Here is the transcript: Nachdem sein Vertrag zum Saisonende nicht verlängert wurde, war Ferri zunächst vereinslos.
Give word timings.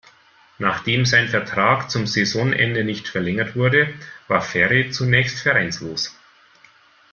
Nachdem 0.57 1.05
sein 1.05 1.27
Vertrag 1.27 1.91
zum 1.91 2.07
Saisonende 2.07 2.83
nicht 2.83 3.07
verlängert 3.07 3.55
wurde, 3.55 3.93
war 4.27 4.41
Ferri 4.41 4.89
zunächst 4.89 5.41
vereinslos. 5.43 6.17